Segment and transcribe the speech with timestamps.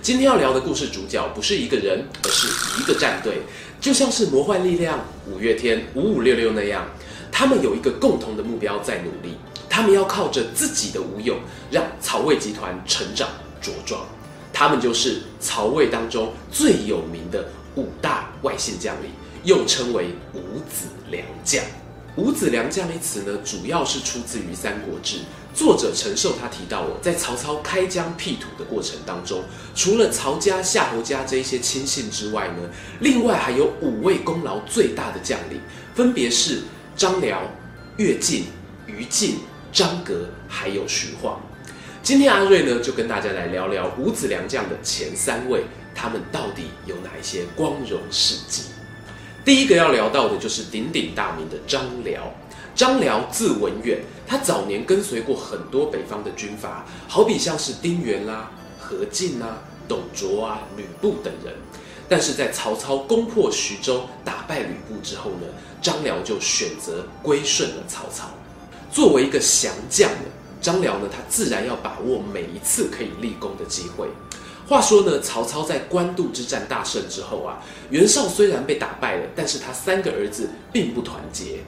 [0.00, 2.46] 今天要聊的故事主角不是一个人，而是
[2.80, 3.42] 一个战队，
[3.80, 6.86] 就像是魔幻力量、五月天、五五六六那样，
[7.32, 9.36] 他们有一个共同的目标在努力，
[9.68, 11.36] 他们要靠着自己的武勇，
[11.70, 13.28] 让曹魏集团成长
[13.60, 14.06] 茁壮。
[14.52, 19.10] 他们就是曹魏当中最有名的五大外姓将领，
[19.44, 21.62] 又称为五子良将。
[22.16, 25.16] 五子良将一词呢，主要是出自于《三国志》。
[25.54, 29.42] 作者陈寿他提到我，在曹操开疆辟土的过程当中，
[29.74, 32.68] 除了曹家、夏侯家这一些亲信之外呢，
[33.00, 35.60] 另外还有五位功劳最大的将领，
[35.94, 36.62] 分别是
[36.96, 37.42] 张辽、
[37.96, 38.44] 乐进、
[38.86, 39.40] 于禁、
[39.72, 41.40] 张格，还有徐晃。
[42.02, 48.62] 今天阿瑞呢，就跟大家来聊聊五子良将的前三位，他们到底有哪一些光荣事迹？
[49.44, 52.32] 第一个要聊到的就是鼎鼎大名的张辽。
[52.78, 61.52] 张辽字文远，他早年跟随过很多北方的军阀，好比像是丁原啦、何进啊、董卓啊、吕布等人。
[62.08, 65.48] 但是在曹操攻破徐州、打败吕布之后呢，
[65.82, 68.28] 张辽就选择归顺了曹操。
[68.92, 74.06] 作为一个降将呢，张辽呢，他自然要把握每一次可以立功的机会。
[74.68, 77.58] 话说呢，曹操在官渡之战大胜之后啊，
[77.90, 81.64] 袁绍虽然被打败了，但是他三个儿子并不团结。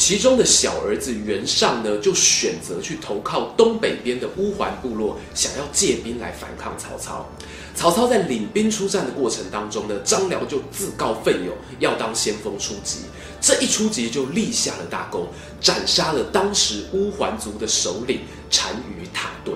[0.00, 7.28] 其中的小儿子袁尚呢，就选择去投靠东北边的乌桓部落，想要借兵来反抗曹操。
[7.74, 13.00] 曹操在领兵出战的过程当中呢，张辽就自告奋勇要当先锋出击。
[13.42, 15.28] 这一出击就立下了大功，
[15.60, 19.54] 斩杀了当时乌桓族的首领单于塔顿。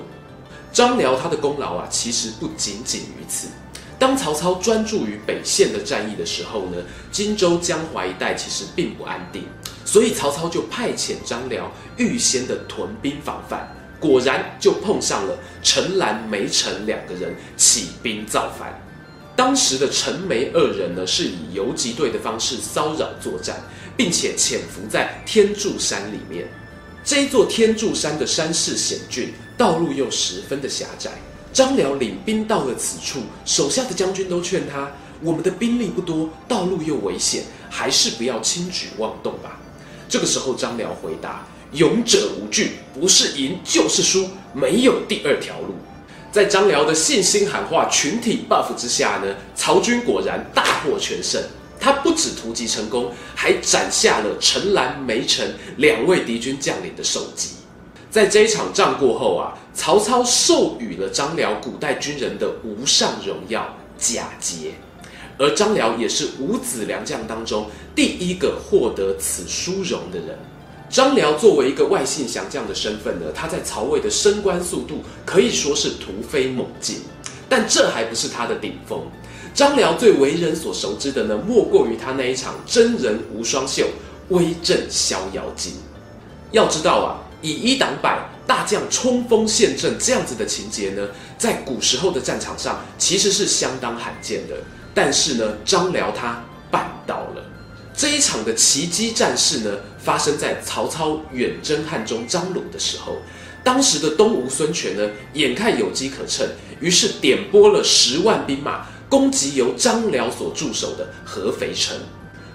[0.75, 3.49] 张辽他的功劳啊，其实不仅仅于此。
[3.99, 6.77] 当曹操专注于北线的战役的时候呢，
[7.11, 9.45] 荆州、江淮一带其实并不安定，
[9.85, 13.69] 所以曹操就派遣张辽预先的屯兵防范，
[14.01, 18.79] 果然就碰上了陈兰、梅陈两个人起兵造反。
[19.37, 23.57] 当时的陈梅二人呢，是以游击队的方式骚扰作战，
[23.97, 26.47] 并且潜伏在天柱山里面。
[27.05, 31.11] 这一座天柱山的山势险峻，道路又十分的狭窄。
[31.55, 34.91] 张辽领兵到了此处，手下的将军都劝他
[35.23, 39.61] ：“我们的兵力不多，道路又危险，还是不要轻举妄动吧。”
[40.09, 45.77] 这个时候，张辽回答：“勇者无惧，不是赢就是输，没有第二条路。”
[46.33, 51.41] 在张辽的信心喊话、群体 buff 之下呢，曹军果然大获全胜。
[51.79, 57.51] 他不止突击成功，还斩下了陈兰、梅城两位敌军将领的首级。
[58.11, 64.73] 在这一场仗过后啊，曹操授予了张辽古代军人的无上荣耀假节，
[65.37, 70.39] 而张辽也是五子良将当中第一个获得此殊荣的人。
[70.89, 76.99] 张辽作为一个外姓降将的身份呢，他在曹魏的升官速度可以说是突飞猛进，
[77.49, 79.01] 但这还不是他的顶峰。
[79.53, 83.89] 张辽最为人所熟知的呢，莫过于他那一场真人无双秀，
[84.29, 85.73] 威震逍遥津。
[86.53, 94.55] 要知道啊，以一挡百，大将冲锋陷阵这样子的情节呢，在古时候的战场上其实是相当罕见的。
[94.95, 97.45] 但是呢，张辽他办到了。
[97.95, 99.71] 这一场的奇迹战事呢，
[100.03, 103.19] 发生在曹操远征汉中张鲁的时候。
[103.63, 106.49] 当时的东吴孙权呢，眼看有机可乘，
[106.81, 108.87] 于是点拨了十万兵马。
[109.07, 111.95] 攻击由张辽所驻守的合肥城，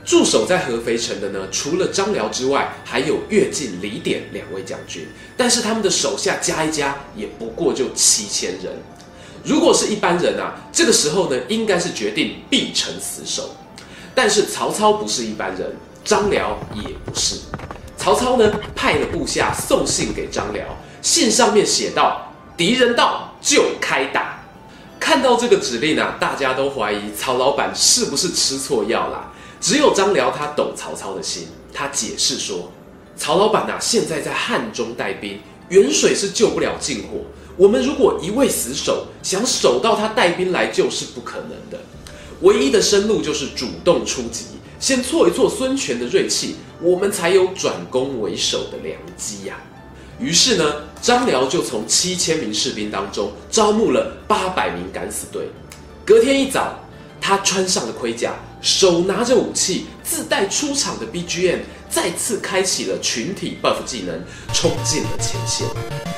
[0.10, 5.08] 驻守在合肥城的呢，除了张辽之外，还有乐进、李典两位将军。
[5.38, 8.74] 但是他们的手下加一加，也不过就七千人。
[9.44, 13.52] 如果是一般人啊，这个时候呢，应该是决定必成死守。
[14.16, 17.36] 但是曹操不是一般人，张辽也不是。
[17.96, 20.66] 曹操呢，派了部下送信给张辽，
[21.04, 24.40] 信上面写道：“敌人到，就开打。”
[25.00, 29.32] 看到这个指令啊，大家都怀疑曹老板是不是吃错药啦？
[29.60, 32.72] 只有张辽他懂曹操的心，他解释说
[33.18, 35.40] ：“曹老板啊，现在在汉中带兵，
[35.70, 37.26] 远水是救不了近火。
[37.58, 41.80] 我们如果一味死守，想守到他带兵来救是不可能的。
[42.42, 44.46] 唯一的生路就是主动出击，
[44.80, 49.60] 先挫一挫孙权的锐气，我们才有转攻为守的良机呀。”
[50.20, 55.48] 于是呢，张辽就从七千名士兵当中招募了八百名敢死队。
[56.06, 56.78] 隔天一早，
[57.30, 64.20] 他穿上了盔甲，手拿着武器，自带出场的 BGM 再次开启了群体 buff 技能，
[64.52, 65.68] 冲进了前线。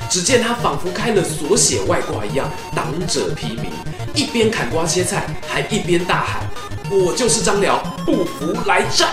[0.10, 3.66] 只见他仿佛开了锁血外挂一样，挡者披靡，
[4.16, 6.50] 一边砍瓜切菜，还一边大喊
[6.90, 9.10] ：“我就是张辽，不服来战！”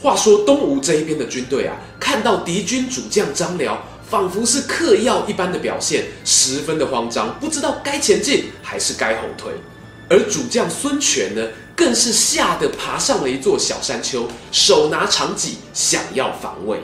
[0.00, 9.52] 话说东吴这一边的军队啊，看到敌军主将张辽，仿佛是嗑药一般的表现，十分的慌张，不知道该前进还是该后退。
[10.08, 11.42] 而主将孙权呢，
[11.74, 16.78] 更是吓得爬上了一座小山丘，手拿长戟想要防卫。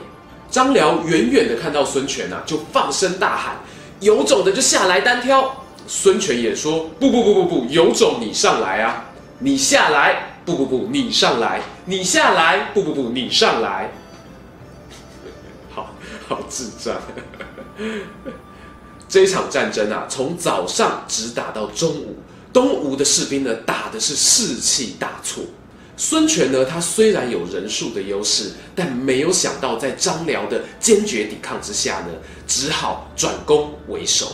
[0.49, 3.55] 张辽远远的看到孙权啊，就放声大喊
[4.01, 9.05] ：“有种的就下来单挑！”孙权也说：“不不不不不，有种你上来啊！
[9.39, 10.27] 你下来！
[10.43, 11.61] 不不不，你上来！
[11.85, 12.71] 你下来！
[12.73, 13.91] 不不不，你上来！”
[15.73, 15.93] 好
[16.27, 16.97] 好智障。
[19.07, 22.17] 这一场战争啊，从早上直打到中午。
[22.53, 25.43] 东吴的士兵呢，打的是士气大挫。
[25.97, 32.07] 孙权呢，他虽然有人数的优势，但没有想到在张辽的坚决抵抗之下呢，
[32.47, 34.33] 只好转攻为守。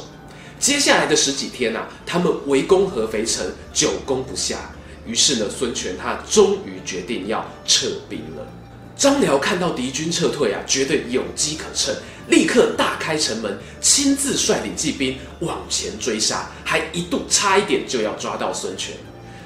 [0.60, 4.58] 接下来的十几天啊，他们围攻合肥城，久攻不下。
[5.06, 8.48] 于是呢，孙权他终于决定要撤兵了。
[8.98, 11.96] 张辽看到敌军撤退啊，觉得有机可乘，
[12.30, 18.96] 立刻大开城门，亲自率领骑兵往前追杀，还一度差一点就要抓到孙权。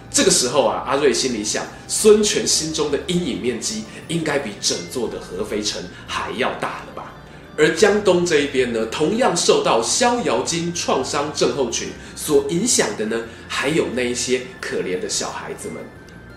[0.09, 7.13] 这个时候啊，阿瑞心里想，孙权心中的阴影面积应该比整座的合肥城还要大了吧？
[7.57, 15.83] 而江东这一边呢，同样受到逍遥津创伤症候群所影响的呢，还有那一些可怜的小孩子们。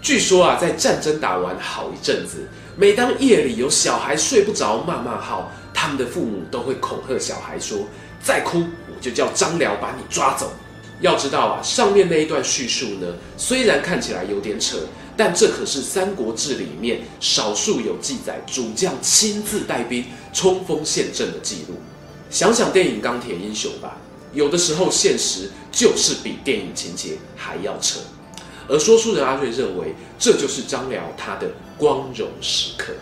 [0.05, 2.47] 据说啊，在战争打完好一阵子，
[2.77, 7.79] 每当夜里有小孩睡不着骂骂号，他们的父母都会恐吓小孩说
[8.23, 10.53] ：“再哭，我就叫张辽把你抓走。”
[11.01, 13.07] 要知道啊，上面那一段叙述呢，
[13.39, 14.77] 虽然看起来有点扯，
[15.17, 20.05] 但这可是《三国志》里面少数有记载主将亲自带兵
[20.35, 21.77] 冲锋陷阵的记录。
[22.29, 23.97] 想想电影《钢铁英雄》吧，
[24.35, 28.01] 有的时候现实就是比电影情节还要扯。
[28.69, 32.93] 而说书人阿瑞认为，这就是张辽他的光荣时刻。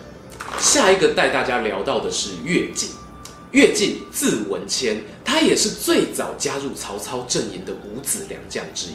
[0.59, 2.91] 下一个带大家聊到的是乐进。
[3.53, 8.95] 乐进字文谦，他也是最早加入曹操阵营的五子良将之一。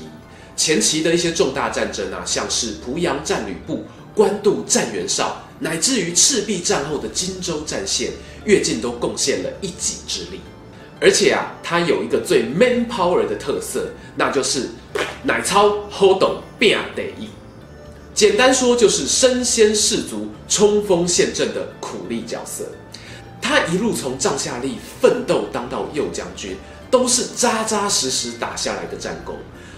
[0.55, 3.85] 前期的一些重大战争啊，像是濮阳战吕布、
[4.15, 8.11] 官渡战袁绍，乃至于赤壁战后的荆州战线，
[8.45, 10.41] 乐进都贡献了一己之力。
[10.99, 14.69] 而且啊，他有一个最 man power 的特色，那就是
[15.23, 17.29] 乃操好动拼第一。
[18.13, 22.65] 简单说，就是身先士卒、冲锋陷阵的苦力角色。
[23.41, 26.57] 他一路从帐下吏奋斗当到右将军，
[26.89, 29.35] 都是扎扎实实打下来的战功。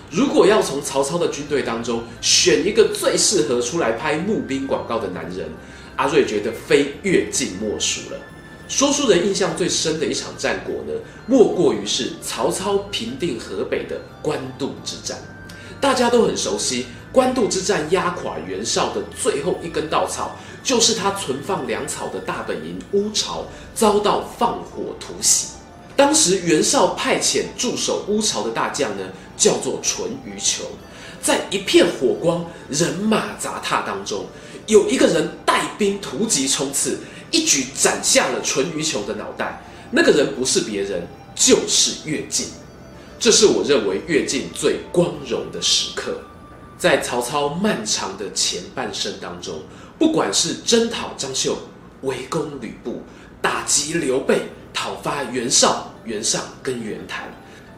[0.09, 5.49] 如果要从曹操的军队当中选一个最适合出来拍募兵广告的男人，
[5.97, 8.17] 阿瑞觉得非乐进莫属了。
[8.69, 10.93] 说书人印象最深的一场战果呢，
[11.25, 15.17] 莫过于是曹操平定河北的官渡之战。
[15.81, 23.43] 大家都很熟悉，官渡之战压垮袁绍的最后一根稻草，就是他存放粮草的大本营乌巢
[23.73, 25.47] 遭到放火突袭。
[25.95, 29.03] 当时袁绍派遣驻守乌巢的大将呢，
[29.35, 30.61] 叫做淳于裘，
[31.19, 34.27] 在一片火光、人马杂沓当中，
[34.67, 36.99] 有一个人带兵突击冲刺。
[37.31, 42.47] 一举斩下了淳于琼的脑袋，那个人不是别人，就是乐进。
[43.19, 46.21] 这是我认为乐进最光荣的时刻。
[46.77, 49.61] 在曹操漫长的前半生当中，
[49.97, 51.57] 不管是征讨张绣、
[52.03, 53.03] 围攻吕布、
[53.41, 54.43] 打击刘备、
[54.73, 57.29] 讨伐袁绍、袁尚跟袁谭，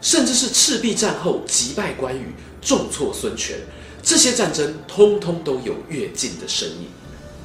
[0.01, 2.27] 甚至是赤壁战后击败关羽、
[2.61, 3.57] 重挫孙权，
[4.03, 6.85] 这些战争通通都有乐进的身影。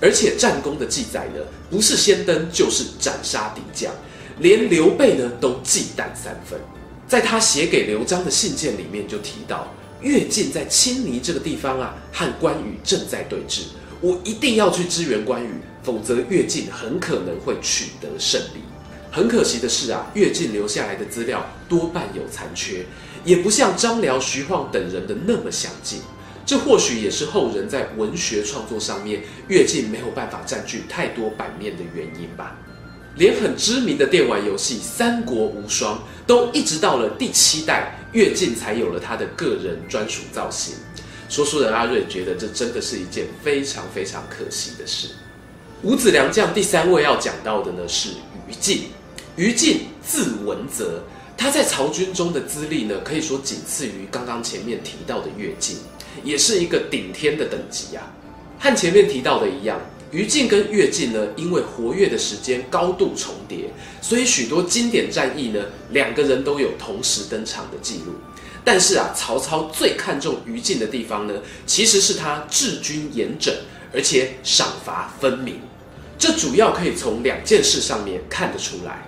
[0.00, 3.92] 而且战功的记载呢，不是先登就是斩杀敌将，
[4.40, 6.60] 连刘备呢都忌惮三分。
[7.08, 9.72] 在他写给刘璋的信件里面就提到，
[10.02, 13.62] 乐进在青泥这个地方啊，和关羽正在对峙，
[14.00, 15.50] 我一定要去支援关羽，
[15.82, 18.60] 否则乐进很可能会取得胜利。
[19.10, 22.84] 很可惜的是啊，乐进留下来的资料多半有残缺，
[23.24, 26.00] 也不像张辽、徐晃等人的那么详尽。
[26.46, 32.56] 这或许也是后人在文学创作上面，乐进没有办法占据太多版面的原因吧。
[33.16, 40.74] 连很知名的电玩游戏《三国无双》都一直到了第七代，乐进才有了他的个人专属造型。
[41.28, 45.08] 说书人阿瑞觉得这真的是一件非常非常可惜的事。
[45.82, 48.10] 五子良将第三位要讲到的呢是
[48.48, 48.84] 于禁，
[49.34, 51.02] 于禁字文泽，
[51.36, 55.78] 他在曹军中的资历呢，可以说仅次于刚刚前面提到的乐进，
[56.24, 58.12] 也是一个顶天的等级啊。
[58.58, 59.80] 和前面提到的一样，
[60.10, 63.70] 于禁跟乐进呢，因为活跃的时间高度重叠，
[64.00, 68.14] 所以许多经典战役呢，两个人都有同时登场的记录。
[68.64, 71.34] 但是啊，曹操最看重于禁的地方呢，
[71.66, 73.54] 其实是他治军严整，
[73.92, 75.60] 而且赏罚分明。
[76.18, 79.06] 这主要可以从两件事上面看得出来。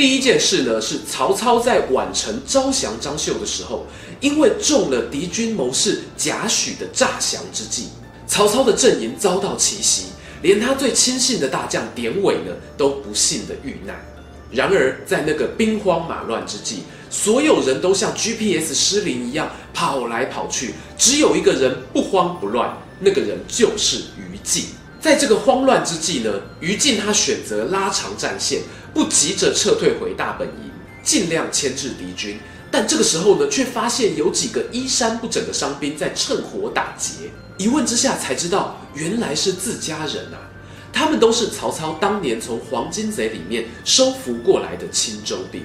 [0.00, 3.86] 第一件事呢，是曹操在宛城招降张绣的时候，
[4.18, 7.88] 因为中了敌军谋士贾诩的诈降之计，
[8.26, 10.04] 曹操的阵营遭到奇袭，
[10.40, 13.94] 连他最亲信的大将典韦呢都不幸的遇难。
[14.50, 16.78] 然而在那个兵荒马乱之际，
[17.10, 24.64] 所有人都像 GPS 失灵一样跑来跑去，只有一个人不慌不乱，那个人就是于禁。
[24.98, 26.30] 在这个慌乱之际呢，
[26.60, 28.60] 于禁他选择拉长战线，
[28.92, 30.70] 不急着撤退回大本营，
[31.02, 32.38] 尽量牵制敌军。
[32.70, 37.30] 但这个时候呢，却发现有几个衣衫不整的伤兵在趁火打劫。
[37.58, 40.38] 一问之下才知道，原来是自家人啊！
[40.92, 45.62] 他们都是曹操当年从黄巾贼里面收服过来的青州兵。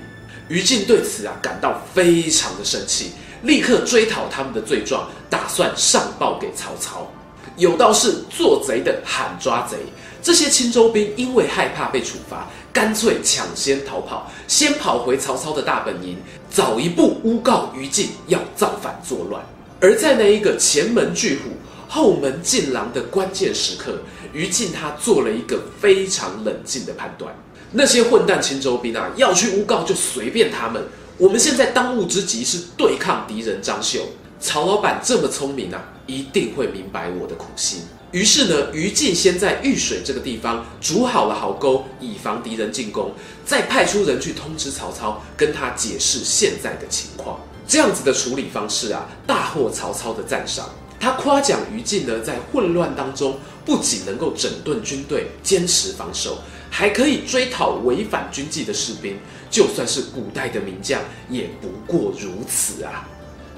[0.48, 3.12] 于禁对此啊感到非常的生气，
[3.44, 7.12] 立刻追讨他们的罪状，打算上报给曹操。
[7.58, 9.78] 有道是做贼的喊抓贼，
[10.22, 16.18] 这些青州兵因为害怕被处罚，干脆抢先逃跑，先跑回曹操的大本营，
[16.50, 19.42] 早一步诬告于禁要造反作乱。
[19.80, 21.52] 而在那一个前门拒虎、
[21.88, 24.00] 后门进狼的关键时刻，
[24.34, 27.34] 于禁他做了一个非常冷静的判断：
[27.72, 30.84] 那些混蛋青州兵啊，要去诬告就随便他们，
[31.18, 34.02] 我们现在当务之急是对抗敌人张绣。
[34.38, 35.82] 曹老板这么聪明啊！
[36.08, 37.82] 一定会明白我的苦心。
[38.12, 43.12] 于是呢，于禁先在玉水这个地方筑好了壕沟，以防敌人进攻，
[43.46, 47.40] 再派出人去通知曹操，跟他解释现在的情况。
[47.68, 50.70] 这样子的处理方式啊，大获曹操的赞赏。
[50.98, 56.38] 他夸奖于禁呢，在混乱当中不仅能够整顿军队，坚持防守，
[56.70, 59.18] 还可以追讨违反军纪的士兵。
[59.52, 63.08] 就算是古代的名将，也不过如此啊。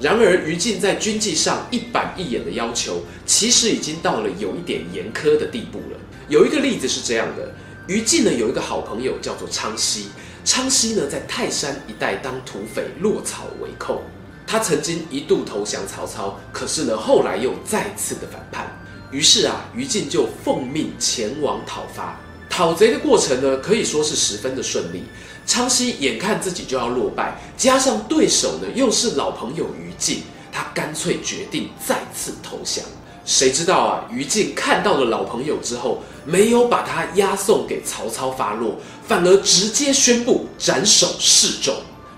[0.00, 5.98] 然而，于禁在军纪上一板一眼的要求，其实已经到了有一点严苛的地步了。
[6.28, 7.52] 有一个例子是这样的：
[7.88, 10.04] 于禁呢有一个好朋友叫做昌豨，
[10.44, 14.02] 昌豨呢在泰山一带当土匪，落草为寇。
[14.46, 18.66] 他曾经一度投降曹操，可是呢后来又再次的反叛。
[19.10, 22.20] 于是啊，于禁就奉命前往讨伐。
[22.48, 25.02] 讨贼的过程呢，可以说是十分的顺利。
[25.48, 32.84] 昌熙眼看自己就要落败，加上对手呢又是老朋友于禁，他干脆决定再次投降。
[33.24, 38.76] 谁知道啊，于禁看到了老朋友之后，没有把他押送给曹操发落，
[39.06, 41.74] 反而直接宣布斩首示众。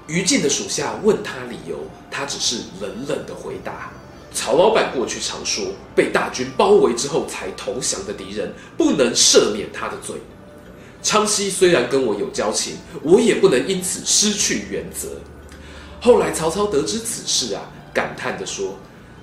[0.09, 1.79] 于禁的属下问他理由，
[2.11, 3.93] 他只是冷冷的回答
[4.35, 10.17] ：“曹老板过去常说，被大军包围之后才投降的敌人，不能赦免他的罪。”
[11.03, 15.09] 昌豨虽然跟我有交情，我也不能因此失去原则。
[16.01, 18.79] 后来曹操得知此事啊，感叹地说：“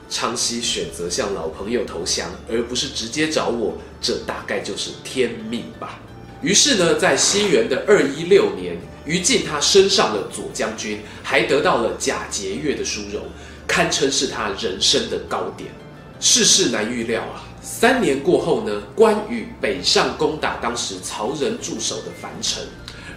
[0.10, 6.00] 昌豨选择向老朋友投降，而不是直接找我，这大概就是天命吧。”
[6.42, 13.24] 于是呢，在西元的二一六年，于禁他升上了左将军，还得到了假节钺的殊荣，
[13.68, 15.72] 堪称是他人生的高点。
[16.20, 17.47] 世事难预料啊！
[17.62, 22.64] 三年过后呢，关羽北上攻打当时曹仁驻守的樊城，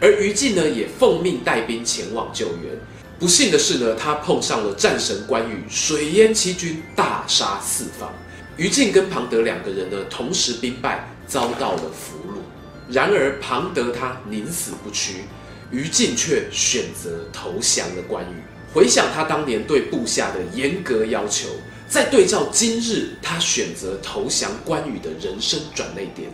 [0.00, 2.76] 而于禁呢也奉命带兵前往救援。
[3.18, 8.11] 不幸的是呢，他碰上了战神关羽，水淹七军，大杀四方。
[8.56, 12.40] 于禁跟庞德两个人呢同时兵败，遭到了俘虏。
[12.88, 15.25] 然而庞德他宁死不屈，
[15.70, 18.42] 于禁却选择投降了关羽。
[18.75, 21.49] 回想他当年对部下的严格要求。
[21.90, 26.30] 再对照今日他选择投降关羽的人生转捩点，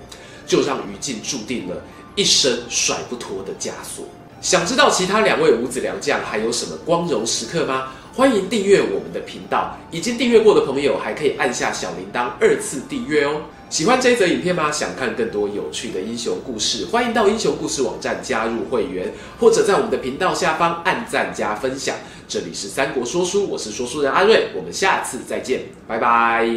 [0.47, 1.83] 就让于禁注定了
[2.15, 4.05] 一生甩不脱的枷锁。
[4.43, 7.95] 想知道其他两位五子良将还有什么光荣时刻吗？
[8.13, 13.41] 欢迎订阅我们的频道，已经订阅过的朋友还可以按下小铃铛二次订阅哦。
[13.71, 14.71] 喜欢这一则影片吗？
[14.71, 21.97] 想看更多有趣的英雄故事，欢迎到英雄故事网站加入会员，或者在我们的频道下方按赞加分享。
[22.29, 26.49] 这里是三国说书，我是说书人阿瑞，我们下次再见，拜拜。